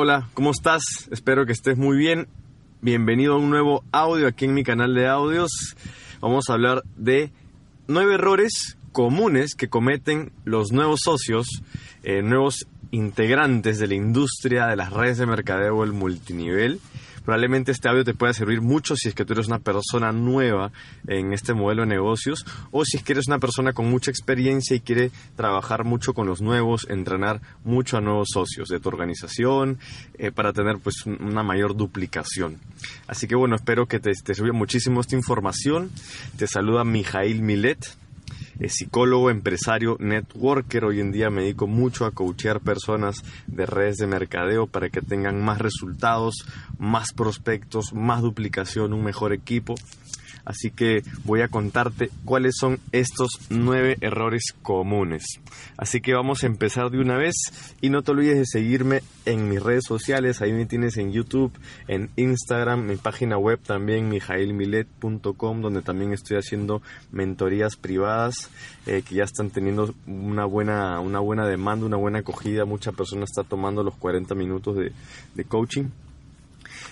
[0.00, 1.08] Hola, ¿cómo estás?
[1.10, 2.28] Espero que estés muy bien.
[2.82, 5.50] Bienvenido a un nuevo audio aquí en mi canal de audios.
[6.20, 7.32] Vamos a hablar de
[7.88, 11.48] nueve errores comunes que cometen los nuevos socios,
[12.04, 16.80] eh, nuevos integrantes de la industria de las redes de mercadeo el multinivel
[17.28, 20.72] Probablemente este audio te pueda servir mucho si es que tú eres una persona nueva
[21.06, 24.74] en este modelo de negocios o si es que eres una persona con mucha experiencia
[24.74, 29.78] y quiere trabajar mucho con los nuevos, entrenar mucho a nuevos socios de tu organización
[30.16, 32.60] eh, para tener pues una mayor duplicación.
[33.06, 35.90] Así que bueno, espero que te, te sirva muchísimo esta información.
[36.38, 38.07] Te saluda Mijail Milet
[38.58, 40.84] es psicólogo, empresario, networker.
[40.84, 45.00] Hoy en día me dedico mucho a coachear personas de redes de mercadeo para que
[45.00, 46.34] tengan más resultados,
[46.78, 49.74] más prospectos, más duplicación, un mejor equipo.
[50.48, 55.22] Así que voy a contarte cuáles son estos nueve errores comunes.
[55.76, 57.34] Así que vamos a empezar de una vez
[57.82, 60.40] y no te olvides de seguirme en mis redes sociales.
[60.40, 61.52] Ahí me tienes en YouTube,
[61.86, 66.80] en Instagram, mi página web también, mijailmilet.com, donde también estoy haciendo
[67.12, 68.48] mentorías privadas
[68.86, 72.64] eh, que ya están teniendo una buena, una buena demanda, una buena acogida.
[72.64, 74.92] Mucha persona está tomando los 40 minutos de,
[75.34, 75.90] de coaching.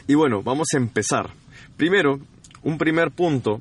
[0.07, 1.31] Y bueno, vamos a empezar.
[1.79, 2.21] Primero,
[2.63, 3.61] un primer punto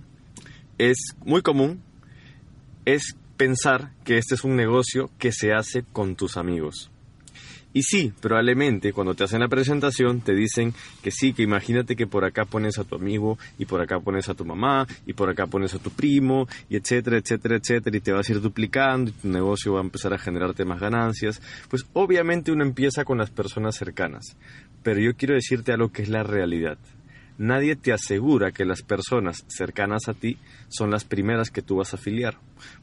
[0.78, 1.82] es muy común,
[2.86, 6.90] es pensar que este es un negocio que se hace con tus amigos.
[7.76, 12.08] Y sí, probablemente cuando te hacen la presentación te dicen que sí, que imagínate que
[12.08, 15.30] por acá pones a tu amigo y por acá pones a tu mamá y por
[15.30, 19.12] acá pones a tu primo y etcétera, etcétera, etcétera y te vas a ir duplicando
[19.12, 21.42] y tu negocio va a empezar a generarte más ganancias.
[21.68, 24.38] Pues obviamente uno empieza con las personas cercanas,
[24.82, 26.78] pero yo quiero decirte algo que es la realidad
[27.38, 31.94] nadie te asegura que las personas cercanas a ti son las primeras que tú vas
[31.94, 32.38] a afiliar.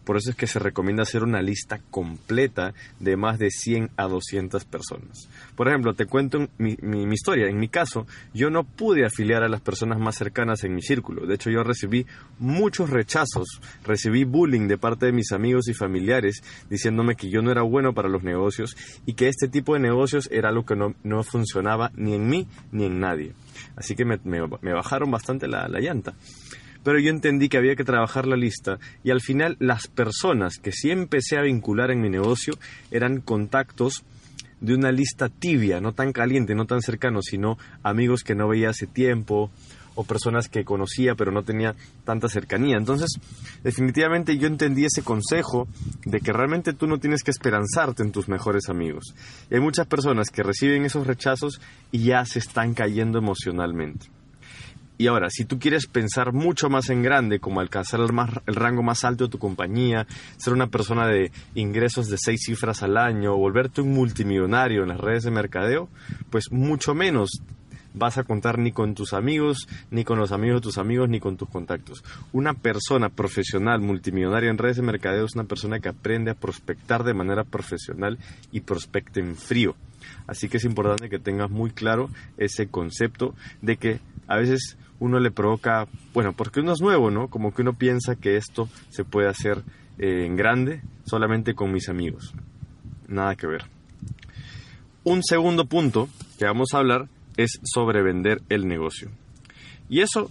[0.04, 4.04] Por eso es que se recomienda hacer una lista completa de más de 100 a
[4.04, 5.28] 200 personas.
[5.56, 6.76] Por ejemplo, te cuento mi,
[7.12, 7.48] historia.
[7.48, 11.26] En mi caso, yo no pude afiliar a las personas más cercanas en mi círculo.
[11.26, 12.06] De hecho, yo recibí
[12.38, 17.50] muchos rechazos, recibí bullying de parte de mis amigos y familiares diciéndome que yo no
[17.50, 18.76] era bueno para los negocios
[19.06, 22.46] y que este tipo de negocios era algo que no, no funcionaba ni en mí
[22.72, 23.32] ni en nadie.
[23.76, 24.18] Así que me,
[24.72, 26.14] bajaron bastante la, la llanta.
[26.84, 30.72] Pero yo entendí que había que trabajar la lista y al final las personas que
[30.72, 32.54] sí empecé a vincular en mi negocio
[32.90, 34.04] eran contactos
[34.60, 38.70] de una lista tibia, no tan caliente, no tan cercano, sino amigos que no veía
[38.70, 39.50] hace tiempo
[39.94, 42.76] o personas que conocía pero no tenía tanta cercanía.
[42.76, 43.10] Entonces,
[43.62, 45.68] definitivamente yo entendí ese consejo
[46.04, 49.14] de que realmente tú no tienes que esperanzarte en tus mejores amigos.
[49.50, 51.60] Hay muchas personas que reciben esos rechazos
[51.90, 54.06] y ya se están cayendo emocionalmente.
[54.98, 58.10] Y ahora, si tú quieres pensar mucho más en grande, como alcanzar el,
[58.46, 62.84] el, rango más alto de tu compañía, ser una persona de ingresos de seis cifras
[62.84, 65.88] al año, volverte un multimillonario en las redes de mercadeo,
[66.30, 67.42] pues mucho menos
[67.94, 71.20] vas a contar ni con tus amigos, ni con los amigos de tus amigos, ni
[71.20, 72.04] con tus contactos.
[72.32, 77.04] Una persona profesional, multimillonaria en redes de mercadeo es una persona que aprende a prospectar
[77.04, 78.18] de manera profesional
[78.50, 79.74] y prospecta en frío.
[80.26, 85.18] Así que es importante que tengas muy claro ese concepto de que a veces uno
[85.18, 87.28] le provoca, bueno, porque uno es nuevo, ¿no?
[87.28, 89.62] Como que uno piensa que esto se puede hacer
[89.98, 92.32] eh, en grande solamente con mis amigos.
[93.08, 93.64] Nada que ver.
[95.04, 99.10] Un segundo punto que vamos a hablar es sobrevender el negocio.
[99.88, 100.30] Y eso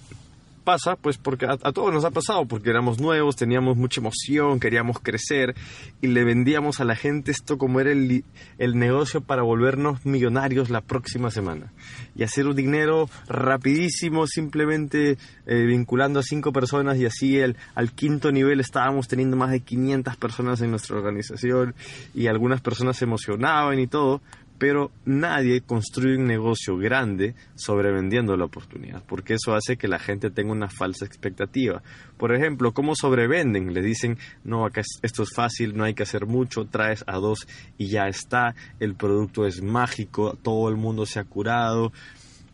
[0.63, 5.00] pasa pues porque a, todos nos ha pasado, porque éramos nuevos, teníamos mucha emoción, queríamos
[5.00, 5.56] crecer
[6.01, 8.23] y le vendíamos a la gente esto como era el,
[8.57, 11.72] el negocio para volvernos millonarios la próxima semana
[12.16, 17.91] y hacer un dinero rapidísimo simplemente eh, vinculando a cinco personas y así el, al
[17.91, 21.75] quinto nivel estábamos teniendo más de 500 personas en nuestra organización
[22.13, 24.22] y algunas personas se emocionaban y todo,
[24.61, 30.29] pero nadie construye un negocio grande sobrevendiendo la oportunidad, porque eso hace que la gente
[30.29, 31.81] tenga una falsa expectativa.
[32.16, 33.73] Por ejemplo, ¿cómo sobrevenden?
[33.73, 37.47] Le dicen, no, acá esto es fácil, no hay que hacer mucho, traes a dos
[37.79, 41.91] y ya está, el producto es mágico, todo el mundo se ha curado,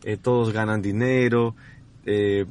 [0.02, 1.56] eh, todos ganan dinero,
[2.06, 2.46] eh,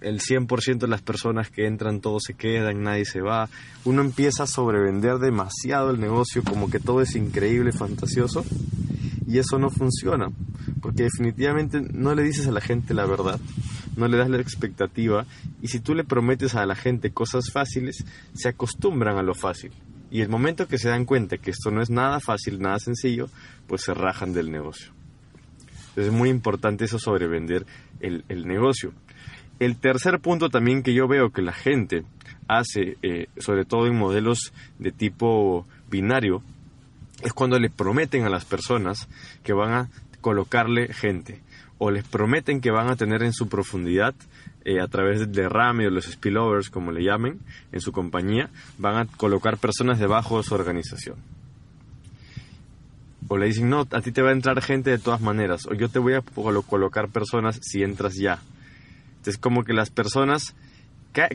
[0.00, 3.48] el 100% de las personas que entran todos se quedan, nadie se va.
[3.84, 8.44] Uno empieza a sobrevender demasiado el negocio como que todo es increíble, fantasioso
[9.26, 10.30] y eso no funciona
[10.80, 13.38] porque definitivamente no le dices a la gente la verdad,
[13.96, 15.26] no le das la expectativa
[15.60, 18.04] y si tú le prometes a la gente cosas fáciles,
[18.34, 19.72] se acostumbran a lo fácil.
[20.10, 23.28] Y el momento que se dan cuenta que esto no es nada fácil, nada sencillo,
[23.68, 24.92] pues se rajan del negocio.
[25.90, 27.64] Entonces es muy importante eso sobrevender
[28.00, 28.92] el, el negocio.
[29.60, 32.04] El tercer punto también que yo veo que la gente
[32.48, 36.42] hace, eh, sobre todo en modelos de tipo binario,
[37.22, 39.06] es cuando le prometen a las personas
[39.44, 39.90] que van a
[40.22, 41.42] colocarle gente.
[41.76, 44.14] O les prometen que van a tener en su profundidad,
[44.64, 47.38] eh, a través del derrame o los spillovers, como le llamen,
[47.70, 48.48] en su compañía,
[48.78, 51.16] van a colocar personas debajo de su organización.
[53.28, 55.66] O le dicen, no, a ti te va a entrar gente de todas maneras.
[55.66, 58.40] O yo te voy a colocar personas si entras ya.
[59.20, 60.54] Entonces, como que las personas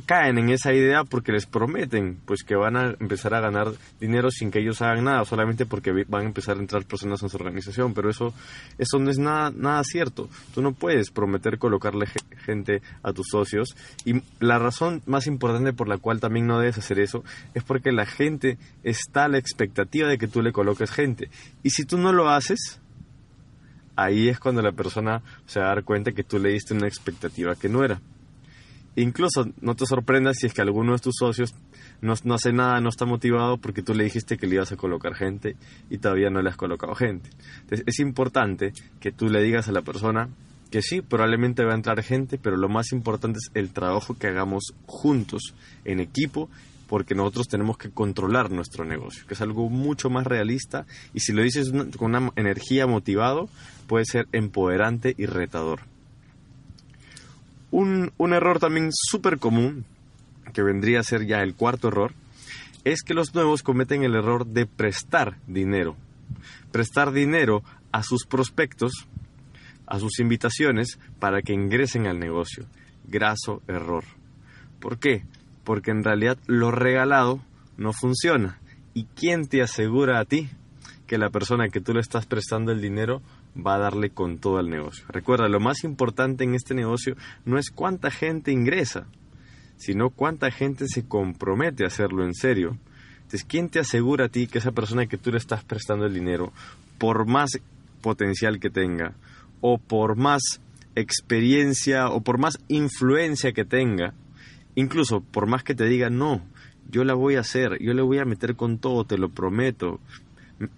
[0.05, 4.31] caen en esa idea porque les prometen pues que van a empezar a ganar dinero
[4.31, 7.37] sin que ellos hagan nada, solamente porque van a empezar a entrar personas en su
[7.37, 8.33] organización, pero eso
[8.77, 10.29] eso no es nada nada cierto.
[10.53, 12.07] Tú no puedes prometer colocarle
[12.45, 16.77] gente a tus socios y la razón más importante por la cual también no debes
[16.77, 17.23] hacer eso
[17.53, 21.29] es porque la gente está a la expectativa de que tú le coloques gente.
[21.63, 22.79] Y si tú no lo haces,
[23.95, 26.87] ahí es cuando la persona se va a dar cuenta que tú le diste una
[26.87, 28.01] expectativa que no era.
[28.95, 31.53] Incluso no te sorprendas si es que alguno de tus socios
[32.01, 35.15] no, hace nada, no está motivado porque tú le dijiste que le ibas a colocar
[35.15, 35.57] gente
[35.89, 37.29] y todavía no le has colocado gente.
[37.61, 38.71] Entonces es importante
[39.01, 40.29] que tú le digas a la persona
[40.71, 44.27] que sí, probablemente va a entrar gente, pero lo más importante es el trabajo que
[44.27, 45.53] hagamos juntos,
[45.83, 46.49] en equipo,
[46.87, 51.33] porque nosotros tenemos que controlar nuestro negocio, que es algo mucho más realista y si
[51.33, 53.49] lo dices con una energía motivado,
[53.87, 55.81] puede ser empoderante y retador.
[57.71, 59.85] Un, error también súper común,
[60.53, 62.13] que vendría a ser ya el cuarto error,
[62.85, 65.97] es que los nuevos cometen el error de prestar dinero.
[66.71, 68.93] Prestar dinero a sus prospectos,
[69.87, 72.65] a sus invitaciones, para que ingresen al negocio.
[73.07, 74.05] Graso error.
[74.79, 75.25] ¿Por qué?
[75.65, 77.41] Porque en realidad lo regalado
[77.75, 78.59] no funciona.
[78.93, 80.49] ¿Y quién te asegura a ti
[81.05, 83.21] que la persona que tú le estás prestando el dinero
[83.55, 85.05] va a darle con todo al negocio.
[85.07, 87.15] Recuerda, lo más importante en este negocio
[87.45, 89.07] no es cuánta gente ingresa,
[89.77, 92.77] sino cuánta gente se compromete a hacerlo en serio.
[93.17, 96.13] Entonces, ¿quién te asegura a ti que esa persona que tú le estás prestando el
[96.13, 96.51] dinero,
[96.97, 97.51] por más
[98.01, 99.13] potencial que tenga,
[99.61, 100.41] o por más
[100.95, 104.13] experiencia, o por más influencia que tenga,
[104.75, 106.41] incluso por más que te diga, no,
[106.89, 109.99] yo la voy a hacer, yo le voy a meter con todo, te lo prometo,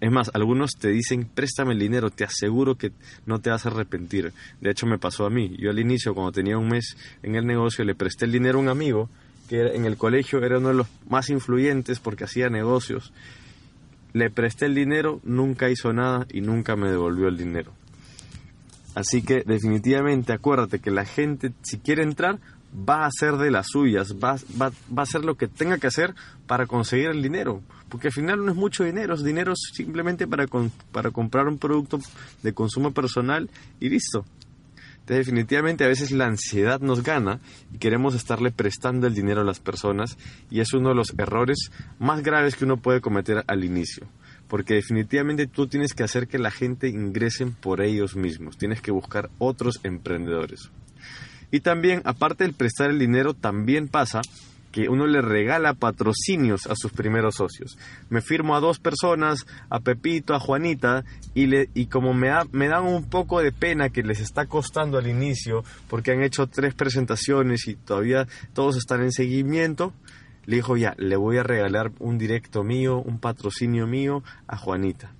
[0.02, 2.92] es más, algunos te dicen, préstame el dinero, te aseguro que
[3.26, 4.34] no te vas a arrepentir.
[4.60, 5.56] De hecho, me pasó a mí.
[5.60, 8.62] Yo al inicio, cuando tenía un mes en el negocio, le presté el dinero a
[8.62, 9.10] un amigo
[9.48, 13.14] que en el colegio era uno de los más influyentes porque hacía negocios.
[14.14, 17.72] Le presté el dinero, nunca hizo nada y nunca me devolvió el dinero.
[18.96, 22.40] Así que definitivamente acuérdate que la gente, si quiere entrar,
[22.74, 25.88] va a hacer de las suyas, va, va, va, a hacer lo que tenga que
[25.88, 26.14] hacer
[26.46, 27.62] para conseguir el dinero.
[27.90, 30.46] Porque al final no es mucho dinero, es dinero simplemente para,
[30.92, 32.00] para comprar un producto
[32.44, 33.50] de consumo personal
[33.80, 34.25] y listo.
[35.08, 37.40] Entonces, definitivamente a veces la ansiedad nos gana
[37.74, 40.18] y queremos estarle prestando el dinero a las personas
[40.52, 44.06] y es uno de los errores más graves que uno puede cometer al inicio.
[44.50, 48.92] Porque definitivamente tú tienes que hacer que la gente ingresen por ellos mismos, tienes que
[48.92, 50.72] buscar otros emprendedores.
[51.52, 54.22] Y también, aparte del prestar el dinero, también pasa
[54.72, 57.78] que uno le regala patrocinios a sus primeros socios.
[58.10, 61.04] Me firmo a dos personas, a Pepito, a Juanita,
[61.34, 64.98] y, le, y como me, me dan un poco de pena que les está costando
[64.98, 69.94] al inicio, porque han hecho tres presentaciones y todavía todos están en seguimiento,
[70.46, 75.12] le dijo ya, le voy a regalar un directo mío, un patrocinio mío a Juanita.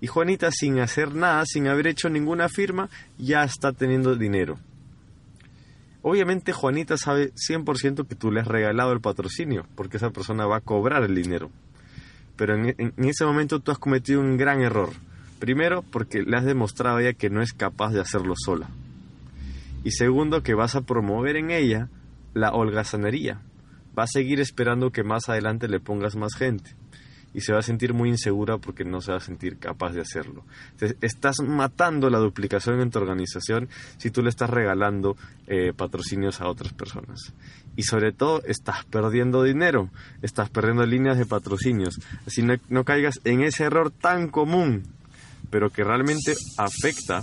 [0.00, 4.58] Y Juanita, sin hacer nada, sin haber hecho ninguna firma, ya está teniendo dinero.
[6.02, 10.56] Obviamente Juanita sabe 100% que tú le has regalado el patrocinio, porque esa persona va
[10.56, 11.50] a cobrar el dinero.
[12.36, 14.90] Pero en, ese momento tú has cometido un gran error.
[15.38, 18.68] Primero, porque le has demostrado a ella que no es capaz de hacerlo sola.
[19.84, 21.88] Y segundo, que vas a promover en ella
[22.34, 23.40] la holgazanería.
[23.96, 26.74] Va a seguir esperando que más adelante le pongas más gente
[27.34, 30.00] y se va a sentir muy insegura porque no se va a sentir capaz de
[30.00, 30.44] hacerlo.
[31.00, 36.48] estás matando la duplicación en tu organización si tú le estás regalando eh, patrocinios a
[36.48, 37.32] otras personas.
[37.76, 41.98] Y sobre todo, estás perdiendo dinero, estás perdiendo líneas de patrocinios.
[42.26, 44.82] Así no, no caigas en ese error tan común,
[45.50, 47.22] pero que realmente afecta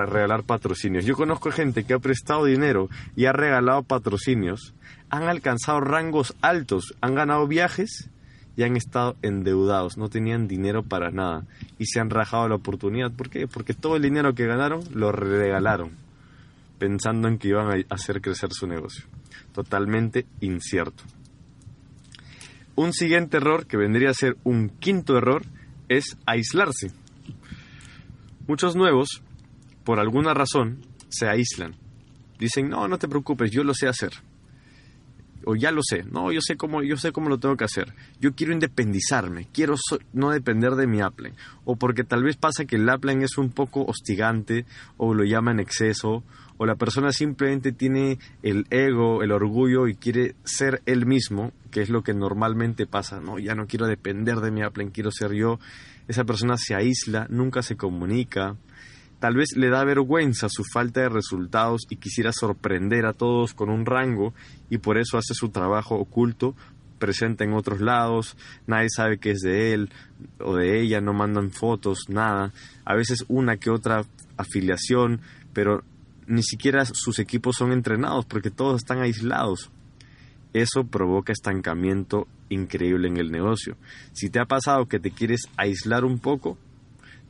[0.00, 1.04] a regalar patrocinios.
[1.04, 4.74] Yo conozco gente que ha prestado dinero y ha regalado patrocinios,
[5.08, 8.10] han alcanzado rangos altos, han ganado viajes
[8.56, 11.44] y han estado endeudados, no tenían dinero para nada
[11.78, 13.12] y se han rajado la oportunidad.
[13.12, 13.46] ¿Por qué?
[13.46, 15.90] Porque todo el dinero que ganaron lo regalaron,
[16.78, 19.04] pensando en que iban a hacer crecer su negocio.
[19.52, 21.04] Totalmente incierto.
[22.74, 25.42] Un siguiente error, que vendría a ser un quinto error,
[25.88, 26.92] es aislarse.
[28.46, 29.22] Muchos nuevos,
[29.84, 31.74] por alguna razón, se aíslan.
[32.38, 34.12] Dicen, no, no te preocupes, yo lo sé hacer
[35.48, 37.94] o ya lo sé, no, yo sé cómo, yo sé cómo lo tengo que hacer.
[38.20, 39.76] Yo quiero independizarme, quiero
[40.12, 41.34] no depender de mi Apple.
[41.64, 45.52] O porque tal vez pasa que el Apple es un poco hostigante, o lo llama
[45.52, 46.24] en exceso,
[46.56, 51.80] o la persona simplemente tiene el ego, el orgullo y quiere ser él mismo, que
[51.80, 55.32] es lo que normalmente pasa, no, ya no quiero depender de mi Apple, quiero ser
[55.32, 55.60] yo.
[56.08, 58.56] Esa persona se aísla, nunca se comunica,
[59.18, 63.70] Tal vez le da vergüenza su falta de resultados y quisiera sorprender a todos con
[63.70, 64.34] un rango
[64.68, 66.54] y por eso hace su trabajo oculto,
[66.98, 69.90] presente en otros lados, nadie sabe que es de él
[70.38, 72.52] o de ella, no mandan fotos, nada.
[72.84, 74.04] A veces una que otra
[74.36, 75.20] afiliación,
[75.52, 75.82] pero
[76.26, 79.70] ni siquiera sus equipos son entrenados porque todos están aislados.
[80.52, 83.76] Eso provoca estancamiento increíble en el negocio.
[84.12, 86.58] Si te ha pasado que te quieres aislar un poco,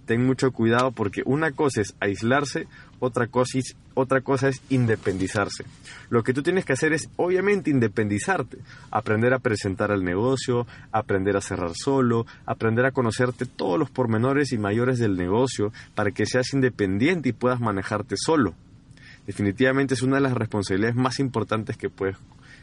[0.07, 2.67] ten mucho cuidado porque una cosa es aislarse,
[3.01, 5.65] otra cosa es, otra cosa es independizarse.
[6.09, 8.59] Lo que tú tienes que hacer es obviamente independizarte,
[8.91, 14.53] aprender a presentar el negocio, aprender a cerrar solo, aprender a conocerte todos los pormenores
[14.53, 18.55] y mayores del negocio para que seas independiente y puedas manejarte solo.
[19.27, 22.17] Definitivamente es una de las responsabilidades más importantes que puedes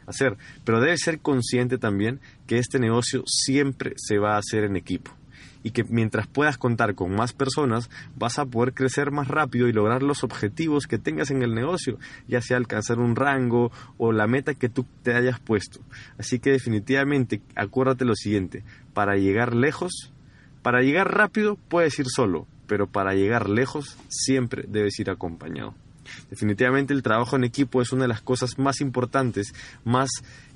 [0.07, 4.77] hacer, pero debes ser consciente también que este negocio siempre se va a hacer en
[4.77, 5.11] equipo
[5.63, 9.73] y que mientras puedas contar con más personas vas a poder crecer más rápido y
[9.73, 14.27] lograr los objetivos que tengas en el negocio, ya sea alcanzar un rango o la
[14.27, 15.79] meta que tú te hayas puesto.
[16.17, 20.11] Así que definitivamente acuérdate lo siguiente, para llegar lejos,
[20.61, 25.75] para llegar rápido puedes ir solo, pero para llegar lejos siempre debes ir acompañado.
[26.29, 29.53] Definitivamente el trabajo en equipo es una de las cosas más importantes,
[29.83, 30.09] más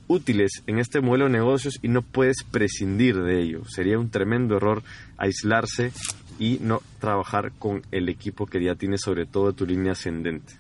[0.08, 3.66] útiles en este modelo de negocios y no puedes prescindir de ello.
[3.66, 4.84] Sería un tremendo error
[5.18, 5.92] aislarse
[6.40, 10.54] y no trabajar con el equipo que ya tienes, sobre todo tu línea ascendente.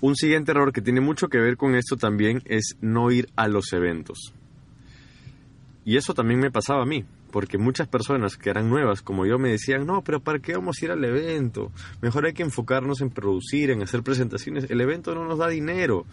[0.00, 3.46] Un siguiente error que tiene mucho que ver con esto también es no ir a
[3.46, 4.32] los eventos.
[5.84, 9.38] Y eso también me pasaba a mí, porque muchas personas que eran nuevas como yo
[9.38, 11.70] me decían, no, pero ¿para qué vamos a ir al evento?
[12.00, 14.70] Mejor hay que enfocarnos en producir, en hacer presentaciones.
[14.70, 16.04] El evento no nos da dinero.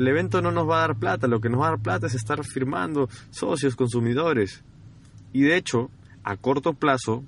[0.00, 2.06] El evento no nos va a dar plata, lo que nos va a dar plata
[2.06, 4.64] es estar firmando socios, consumidores.
[5.34, 5.90] Y de hecho,
[6.24, 7.22] a corto plazo,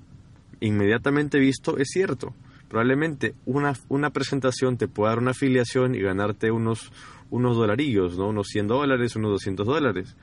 [0.59, 2.33] inmediatamente visto, es cierto.
[2.69, 6.91] Probablemente una, una presentación te pueda dar una afiliación y ganarte unos,
[7.29, 8.29] unos dolarillos, ¿no?
[8.29, 10.17] unos 100 dólares, unos 200 dólares.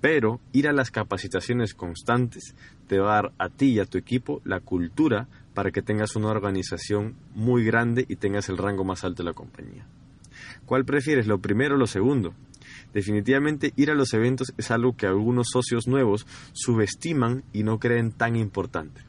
[0.00, 2.54] Pero ir a las capacitaciones constantes
[2.86, 6.14] te va a dar a ti y a tu equipo la cultura para que tengas
[6.14, 9.88] una organización muy grande y tengas el rango más alto de la compañía.
[10.66, 12.34] ¿Cuál prefieres, lo primero o lo segundo?
[12.92, 18.12] Definitivamente ir a los eventos es algo que algunos socios nuevos subestiman y no creen
[18.12, 19.02] tan importante.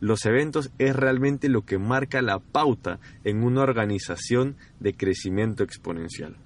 [0.00, 6.36] Los eventos es realmente lo que marca la pauta en una organización de crecimiento exponencial.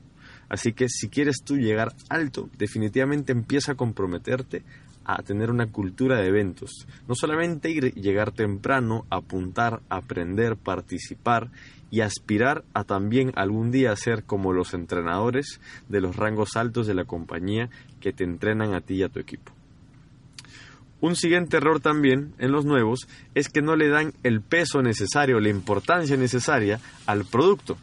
[0.49, 4.65] Así que si quieres tú llegar alto, definitivamente empieza a comprometerte
[5.05, 6.87] a tener una cultura de eventos.
[7.09, 11.51] No solamente ir, llegar temprano, apuntar, aprender, participar
[11.91, 16.95] y aspirar a también algún día ser como los entrenadores de los rangos altos de
[16.95, 17.69] la compañía
[18.01, 19.53] que te entrenan a ti y a tu equipo.
[21.01, 25.41] Un siguiente error también en los nuevos es que no le dan el peso necesario,
[25.41, 27.79] la importancia necesaria al producto.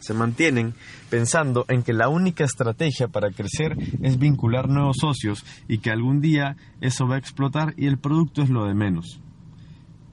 [0.00, 0.74] Se mantienen
[1.08, 6.20] pensando en que la única estrategia para crecer es vincular nuevos socios y que algún
[6.20, 9.20] día eso va a explotar y el producto es lo de menos.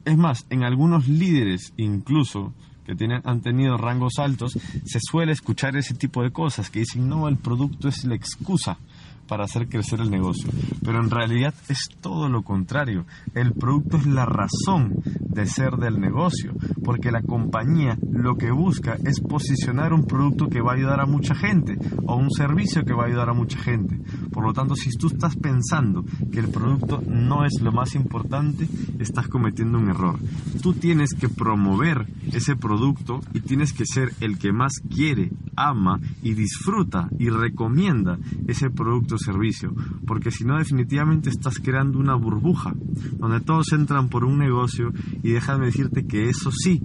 [0.05, 2.53] Es más, en algunos líderes incluso
[2.89, 7.07] que tienen, han tenido rangos altos, se suele escuchar ese tipo de cosas, que dicen,
[7.07, 8.79] no, el producto es la excusa
[9.27, 10.49] para hacer crecer el negocio.
[10.83, 13.05] Pero en realidad es todo lo contrario.
[13.35, 18.97] El producto es la razón de ser del negocio, porque la compañía lo que busca
[19.05, 21.77] es posicionar un producto que va a ayudar a mucha gente
[22.07, 23.99] o un servicio que va a ayudar a mucha gente.
[24.39, 28.69] Por lo tanto, si tú estás pensando que el producto no es lo más importante,
[28.97, 30.17] estás cometiendo un error.
[30.61, 35.99] Tú tienes que promover ese producto y tienes que ser el que más quiere, ama
[36.23, 38.17] y disfruta y recomienda
[38.47, 39.73] ese producto servicio,
[40.07, 42.73] porque si no definitivamente estás creando una burbuja
[43.17, 46.81] donde todos entran por un negocio y déjame decirte que eso sí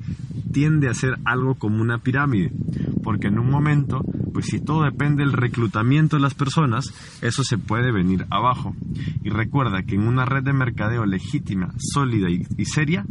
[0.51, 2.51] tiende a ser algo como una pirámide,
[3.05, 4.01] porque en un momento,
[4.33, 6.87] pues si todo depende del reclutamiento de las personas,
[7.23, 8.75] eso se puede venir abajo.
[9.23, 13.05] Y recuerda que en una red de mercadeo legítima, sólida y, seria,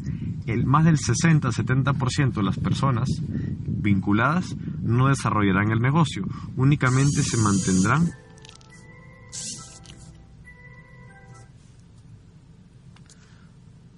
[0.47, 6.25] el más del 60-70% de las personas vinculadas no desarrollarán el negocio,
[6.57, 8.09] únicamente se mantendrán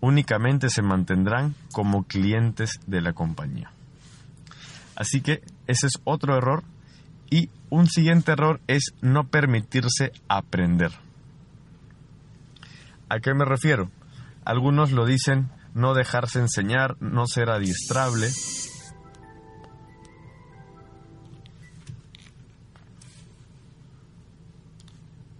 [0.01, 3.74] únicamente se mantendrán como clientes de la compañía.
[4.95, 6.63] Así que ese es otro error
[7.29, 10.91] Y un siguiente error es no permitirse aprender.
[13.09, 13.89] ¿A qué me refiero?
[14.45, 18.29] Algunos lo dicen no dejarse enseñar, no ser adiestrable.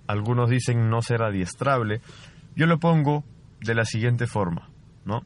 [0.08, 2.02] Algunos dicen no ser adiestrable.
[2.56, 3.24] Yo lo pongo
[3.62, 4.70] de la siguiente forma,
[5.06, 5.24] ¿no?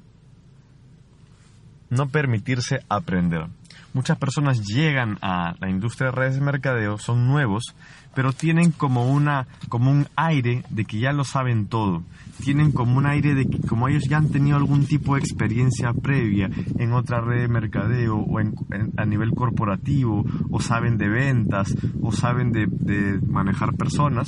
[1.89, 3.47] No permitirse aprender.
[3.93, 7.75] Muchas personas llegan a la industria de redes de mercadeo, son nuevos,
[8.13, 12.03] pero tienen como una como un aire de que ya lo saben todo.
[12.43, 15.93] Tienen como un aire de que como ellos ya han tenido algún tipo de experiencia
[15.93, 22.11] previa en otra red de mercadeo o a nivel corporativo o saben de ventas o
[22.11, 24.27] saben de, manejar personas,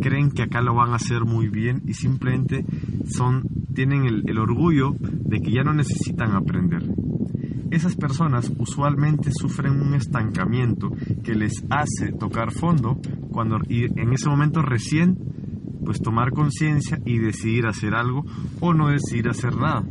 [0.00, 2.64] creen que acá lo van a hacer muy bien y simplemente
[3.10, 3.42] son
[3.74, 6.82] tienen el orgullo de que ya no necesitan aprender
[7.70, 10.90] esas personas usualmente sufren un estancamiento
[11.22, 12.98] que les hace tocar fondo
[13.30, 15.16] cuando y en ese momento recién
[15.84, 18.24] pues tomar conciencia y decidir hacer algo
[18.60, 19.86] o no decidir hacer nada.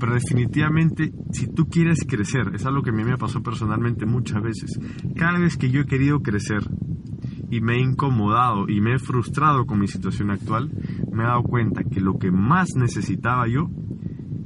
[0.00, 4.42] Pero definitivamente, si tú quieres crecer, es algo que a mí me pasó personalmente muchas
[4.42, 4.78] veces.
[5.16, 6.62] Cada vez que yo he querido crecer
[7.50, 10.70] y me he incomodado y me he frustrado con mi situación actual,
[11.12, 13.68] me he dado cuenta que lo que más necesitaba yo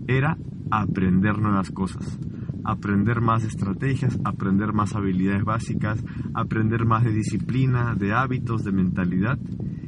[0.07, 0.37] era
[0.71, 2.19] aprender nuevas cosas
[2.65, 6.03] aprender más estrategias, aprender más habilidades básicas,
[6.35, 9.39] aprender más de disciplina, de hábitos, de mentalidad,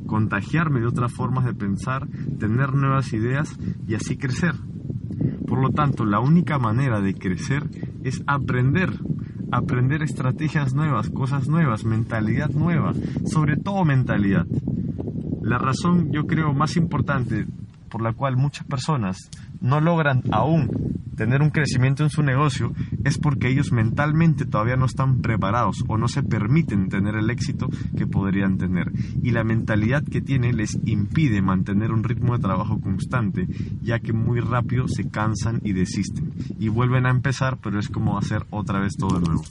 [0.06, 3.56] contagiarme de otras formas de pensar, tener nuevas ideas
[3.87, 4.54] y así crecer.
[5.47, 7.68] Por lo tanto, la única manera de crecer
[8.02, 8.90] es aprender,
[9.57, 12.93] aprender estrategias nuevas, cosas nuevas, mentalidad nueva,
[13.25, 14.47] sobre todo mentalidad.
[15.43, 17.47] La razón, yo creo, más importante
[17.89, 19.31] por la cual muchas personas
[19.61, 22.73] no logran aún tener un crecimiento en su negocio
[23.05, 27.69] es porque ellos mentalmente todavía no están preparados o no se permiten tener el éxito
[27.97, 28.91] que podrían tener.
[29.23, 33.47] Y la mentalidad que tiene les impide mantener un ritmo de trabajo constante,
[33.81, 36.33] ya que muy rápido se cansan y desisten.
[36.59, 39.43] Y vuelven a empezar, pero es como hacer otra vez todo de nuevo.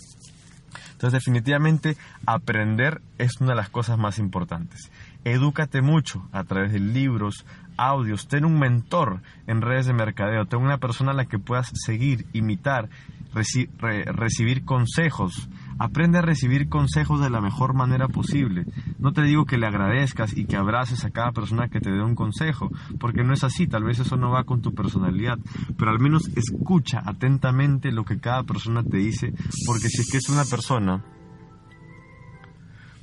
[1.04, 4.90] Entonces definitivamente aprender es una de las cosas más importantes.
[5.26, 10.62] Edúcate mucho a través de libros, audios, ten un mentor en redes de mercadeo, ten
[10.62, 12.88] una persona a la que puedas seguir, imitar,
[13.34, 15.50] recibir consejos.
[15.80, 18.66] Aprende a recibir consejos de la mejor manera posible.
[19.00, 22.02] No te digo que le agradezcas y que abraces a cada persona que te dé
[22.02, 25.38] un consejo, porque no es así, tal vez eso no va con tu personalidad,
[25.78, 29.34] pero al menos escucha atentamente lo que cada persona te dice,
[29.66, 31.04] porque si es que es una persona,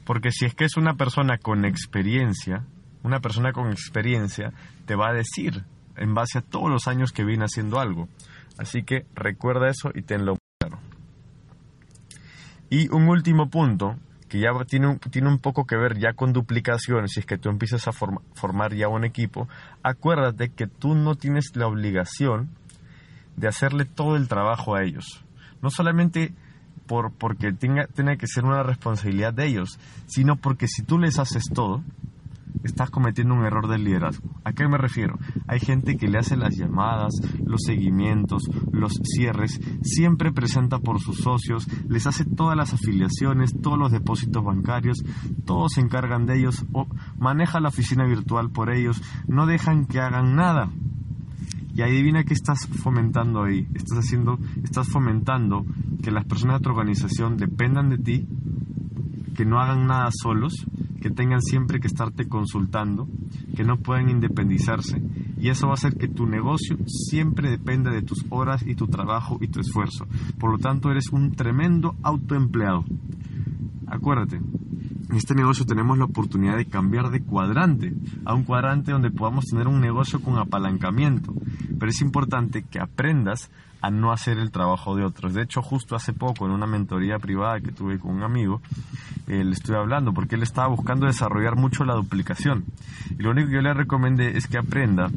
[0.05, 2.67] porque si es que es una persona con experiencia,
[3.03, 4.53] una persona con experiencia
[4.87, 5.65] te va a decir
[5.97, 8.09] en base a todos los años que viene haciendo algo.
[8.59, 10.40] Así que recuerda eso y tenlo.
[12.71, 13.97] Y un último punto
[14.29, 17.37] que ya tiene un, tiene un poco que ver ya con duplicación, si es que
[17.37, 19.49] tú empiezas a formar ya un equipo,
[19.83, 22.49] acuérdate que tú no tienes la obligación
[23.37, 25.25] de hacerle todo el trabajo a ellos.
[25.63, 26.33] No solamente
[26.87, 31.19] por, porque tenga, tenga que ser una responsabilidad de ellos, sino porque si tú les
[31.19, 31.83] haces todo,
[32.65, 34.29] estás cometiendo un error de liderazgo.
[34.45, 35.19] ¿A qué me refiero?
[35.47, 37.13] Hay gente que le hace las llamadas,
[37.45, 43.79] los seguimientos, los cierres, siempre presenta por sus socios, les hace todas las afiliaciones, todos
[43.79, 45.03] los depósitos bancarios,
[45.45, 46.87] todos se encargan de ellos o
[47.19, 50.71] maneja la oficina virtual por ellos, no dejan que hagan nada.
[51.73, 53.69] Y adivina qué estás fomentando ahí.
[53.75, 55.65] Estás haciendo, estás fomentando
[56.03, 58.29] que las personas de tu organización dependan de ti,
[59.35, 60.67] que no hagan nada solos
[61.01, 63.09] que tengan siempre que estarte consultando,
[63.57, 65.03] que no puedan independizarse
[65.41, 68.89] y eso va a hacer que tu negocio siempre dependa de tus horas y tu
[68.89, 70.07] trabajo y tu esfuerzo.
[70.39, 72.85] Por lo tanto, eres un tremendo autoempleado.
[73.87, 77.95] Acuérdate, en este negocio tenemos la oportunidad de cambiar de cuadrante
[78.27, 81.33] a un cuadrante donde podamos tener un negocio con apalancamiento.
[81.79, 85.35] Pero es importante que aprendas a no hacer el trabajo de otros.
[85.35, 88.61] De hecho, justo hace poco en una mentoría privada que tuve con un amigo,
[89.27, 92.65] eh, le estuve hablando porque él estaba buscando desarrollar mucho la duplicación.
[93.19, 95.11] Y lo único que yo le recomendé es que aprenda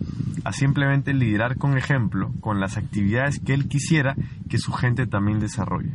[0.43, 4.15] a simplemente liderar con ejemplo, con las actividades que él quisiera
[4.49, 5.93] que su gente también desarrolle.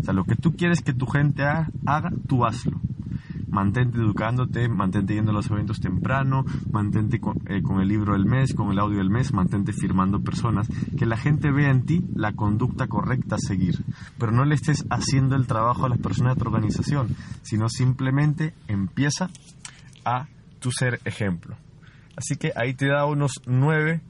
[0.00, 2.80] O sea, lo que tú quieres que tu gente haga tú hazlo
[3.56, 7.16] mantente educándote, mantente yendo a los eventos temprano, mantente
[7.46, 11.06] eh, con, el libro del mes, con el audio del mes, mantente firmando personas, que
[11.06, 13.82] la gente vea en ti la conducta correcta a seguir,
[14.18, 18.52] pero no le estés haciendo el trabajo a las personas de tu organización, sino simplemente
[18.68, 19.30] empieza
[20.04, 20.26] a
[20.58, 21.56] tu ser ejemplo.
[22.14, 24.02] Así que ahí te da unos nueve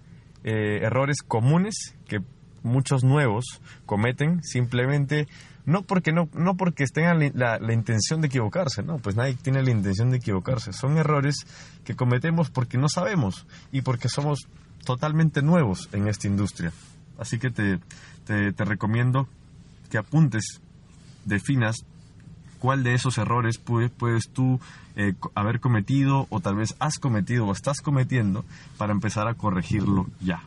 [0.43, 2.19] eh, errores comunes que
[2.65, 3.45] muchos nuevos
[3.85, 5.29] cometen simplemente
[5.67, 9.63] no porque no no porque tengan la, la, intención de equivocarse, no, pues nadie tiene
[9.63, 10.73] la intención de equivocarse.
[10.73, 11.47] Son errores
[11.85, 14.49] que cometemos porque no sabemos y porque somos
[14.85, 16.73] totalmente nuevos en esta industria.
[17.19, 17.81] Así que te,
[18.25, 19.29] te, te recomiendo
[19.91, 20.61] que apuntes,
[21.25, 21.85] definas
[22.59, 24.61] cuál de esos errores puedes, puedes tú
[24.97, 28.45] eh, haber cometido o tal vez has cometido o estás cometiendo
[28.79, 30.43] para empezar a corregirlo ya.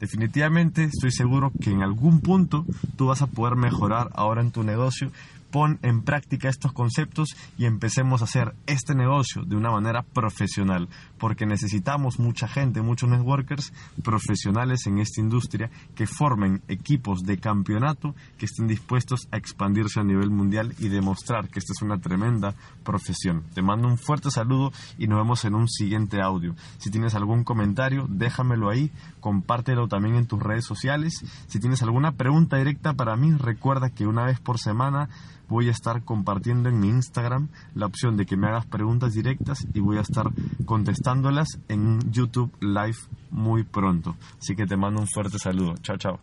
[0.00, 2.64] Definitivamente estoy seguro que en algún punto
[2.96, 5.10] tú vas a poder mejorar ahora en tu negocio
[5.50, 10.88] pon en práctica estos conceptos y empecemos a hacer este negocio de una manera profesional,
[11.18, 18.14] porque necesitamos mucha gente, muchos networkers profesionales en esta industria que formen equipos de campeonato
[18.36, 22.54] que estén dispuestos a expandirse a nivel mundial y demostrar que esta es una tremenda
[22.84, 23.44] profesión.
[23.54, 26.54] Te mando un fuerte saludo y nos vemos en un siguiente audio.
[26.78, 31.24] Si tienes algún comentario, déjamelo ahí, compártelo también en tus redes sociales.
[31.46, 35.08] Si tienes alguna pregunta directa para mí, recuerda que una vez por semana
[35.48, 39.66] voy a estar compartiendo en mi Instagram la opción de que me hagas preguntas directas
[39.74, 40.30] y voy a estar
[40.64, 42.98] contestándolas en YouTube Live
[43.30, 44.16] muy pronto.
[44.38, 45.74] Así que te mando un fuerte saludo.
[45.82, 46.20] Chao, chao.